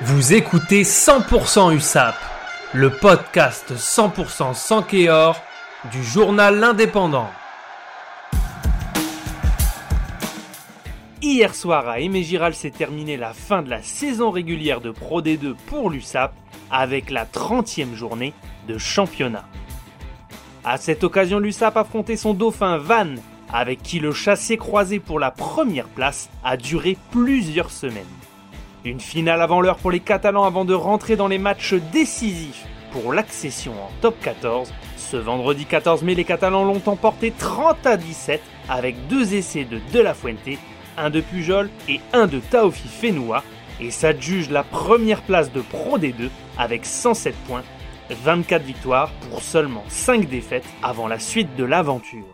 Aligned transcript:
Vous 0.00 0.32
écoutez 0.32 0.82
100% 0.82 1.76
USAP, 1.76 2.16
le 2.72 2.90
podcast 2.90 3.74
100% 3.76 4.54
sans 4.54 4.82
Kéor 4.82 5.40
du 5.92 6.02
journal 6.02 6.58
L'Indépendant. 6.58 7.28
Hier 11.20 11.54
soir 11.54 11.88
à 11.88 12.00
Aimé 12.00 12.24
Giral 12.24 12.54
s'est 12.54 12.70
terminée 12.70 13.16
la 13.16 13.32
fin 13.32 13.62
de 13.62 13.70
la 13.70 13.82
saison 13.82 14.30
régulière 14.30 14.80
de 14.80 14.90
Pro 14.90 15.20
D2 15.22 15.54
pour 15.66 15.90
l'USAP 15.90 16.32
avec 16.70 17.10
la 17.10 17.26
30e 17.26 17.94
journée 17.94 18.32
de 18.66 18.78
championnat. 18.78 19.44
À 20.64 20.78
cette 20.78 21.04
occasion, 21.04 21.38
l'USAP 21.38 21.76
affrontait 21.76 22.16
son 22.16 22.34
dauphin 22.34 22.78
Van, 22.78 23.14
avec 23.52 23.82
qui 23.82 24.00
le 24.00 24.12
chassé 24.12 24.56
croisé 24.56 24.98
pour 24.98 25.20
la 25.20 25.30
première 25.30 25.88
place 25.88 26.28
a 26.42 26.56
duré 26.56 26.96
plusieurs 27.12 27.70
semaines. 27.70 28.04
Une 28.84 28.98
finale 28.98 29.40
avant 29.40 29.60
l'heure 29.60 29.76
pour 29.76 29.92
les 29.92 30.00
Catalans 30.00 30.42
avant 30.42 30.64
de 30.64 30.74
rentrer 30.74 31.14
dans 31.14 31.28
les 31.28 31.38
matchs 31.38 31.74
décisifs 31.92 32.66
pour 32.90 33.12
l'accession 33.12 33.72
en 33.72 33.90
top 34.00 34.18
14. 34.20 34.74
Ce 34.96 35.16
vendredi 35.16 35.66
14 35.66 36.02
mai, 36.02 36.16
les 36.16 36.24
Catalans 36.24 36.64
l'ont 36.64 36.82
emporté 36.86 37.30
30 37.30 37.86
à 37.86 37.96
17 37.96 38.42
avec 38.68 39.06
deux 39.06 39.34
essais 39.34 39.64
de 39.64 39.80
De 39.92 40.00
La 40.00 40.14
Fuente, 40.14 40.58
un 40.98 41.10
de 41.10 41.20
Pujol 41.20 41.70
et 41.88 42.00
un 42.12 42.26
de 42.26 42.40
Taofi 42.40 42.88
Fenoua 42.88 43.44
et 43.80 43.92
s'adjuge 43.92 44.50
la 44.50 44.64
première 44.64 45.22
place 45.22 45.52
de 45.52 45.60
Pro 45.60 45.96
D2 45.96 46.28
avec 46.58 46.84
107 46.84 47.36
points 47.46 47.62
24 48.10 48.62
victoires 48.64 49.12
pour 49.30 49.42
seulement 49.42 49.84
5 49.88 50.28
défaites 50.28 50.66
avant 50.82 51.06
la 51.06 51.20
suite 51.20 51.54
de 51.54 51.64
l'aventure. 51.64 52.26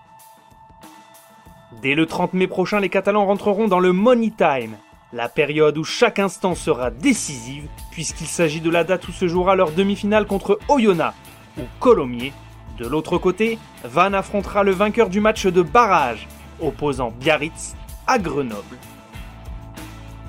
Dès 1.82 1.94
le 1.94 2.06
30 2.06 2.32
mai 2.32 2.46
prochain, 2.46 2.80
les 2.80 2.88
Catalans 2.88 3.26
rentreront 3.26 3.68
dans 3.68 3.80
le 3.80 3.92
Money 3.92 4.32
Time, 4.36 4.76
la 5.12 5.28
période 5.28 5.78
où 5.78 5.84
chaque 5.84 6.18
instant 6.18 6.54
sera 6.54 6.90
décisive, 6.90 7.68
puisqu'il 7.90 8.26
s'agit 8.26 8.60
de 8.60 8.70
la 8.70 8.84
date 8.84 9.08
où 9.08 9.12
se 9.12 9.26
jouera 9.26 9.56
leur 9.56 9.72
demi-finale 9.72 10.26
contre 10.26 10.58
Oyonnax 10.68 11.16
ou 11.56 11.62
Colomiers. 11.80 12.32
De 12.78 12.86
l'autre 12.86 13.18
côté, 13.18 13.58
Van 13.84 14.12
affrontera 14.12 14.62
le 14.62 14.72
vainqueur 14.72 15.08
du 15.08 15.20
match 15.20 15.46
de 15.46 15.62
barrage, 15.62 16.28
opposant 16.60 17.10
Biarritz 17.10 17.74
à 18.06 18.18
Grenoble. 18.18 18.76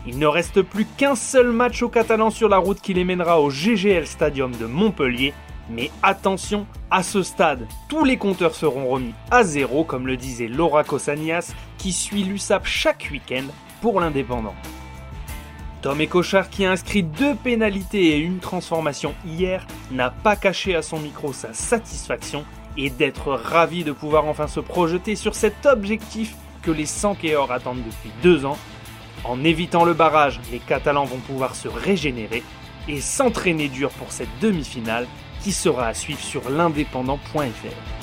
Il 0.08 0.18
ne 0.18 0.28
reste 0.28 0.62
plus 0.62 0.86
qu'un 0.86 1.16
seul 1.16 1.52
match 1.52 1.84
aux 1.84 1.90
Catalans 1.90 2.32
sur 2.32 2.50
la 2.50 2.58
route 2.58 2.82
qui 2.82 2.94
les 2.94 3.04
mènera 3.04 3.42
au 3.42 3.50
GGL 3.50 4.08
Stadium 4.08 4.56
de 4.56 4.66
Montpellier. 4.66 5.34
Mais 5.70 5.92
attention, 6.02 6.66
à 6.90 7.04
ce 7.04 7.22
stade, 7.22 7.68
tous 7.90 8.04
les 8.04 8.18
compteurs 8.18 8.56
seront 8.56 8.88
remis 8.88 9.14
à 9.30 9.44
zéro, 9.44 9.84
comme 9.84 10.08
le 10.08 10.18
disait 10.18 10.48
Laura 10.48 10.84
Cosanias, 10.84 11.54
qui 11.78 11.92
suit 11.92 12.24
l'USAP 12.24 12.66
chaque 12.66 13.10
week-end 13.12 13.46
pour 13.82 14.00
l'indépendant. 14.00 14.56
Tom 15.82 16.06
Cochard, 16.08 16.50
qui 16.50 16.66
a 16.66 16.72
inscrit 16.72 17.04
deux 17.04 17.36
pénalités 17.36 18.16
et 18.16 18.18
une 18.18 18.40
transformation 18.40 19.14
hier, 19.26 19.66
n'a 19.92 20.10
pas 20.10 20.36
caché 20.36 20.76
à 20.76 20.82
son 20.82 21.00
micro 21.00 21.32
sa 21.32 21.54
satisfaction 21.54 22.44
et 22.78 22.90
d'être 22.90 23.32
ravi 23.34 23.84
de 23.84 23.92
pouvoir 23.92 24.26
enfin 24.26 24.48
se 24.48 24.60
projeter 24.60 25.16
sur 25.16 25.36
cet 25.36 25.66
objectif 25.66 26.36
que 26.62 26.72
les 26.72 26.86
100 26.86 27.16
Kéors 27.16 27.52
attendent 27.52 27.84
depuis 27.86 28.12
deux 28.22 28.46
ans 28.46 28.58
en 29.24 29.44
évitant 29.44 29.84
le 29.84 29.94
barrage, 29.94 30.40
les 30.52 30.60
Catalans 30.60 31.06
vont 31.06 31.18
pouvoir 31.18 31.56
se 31.56 31.68
régénérer 31.68 32.44
et 32.88 33.02
s'entraîner 33.02 33.68
dur 33.68 33.90
pour 33.92 34.12
cette 34.12 34.30
demi-finale 34.42 35.08
qui 35.42 35.52
sera 35.52 35.88
à 35.88 35.94
suivre 35.94 36.22
sur 36.22 36.50
l'indépendant.fr. 36.50 37.99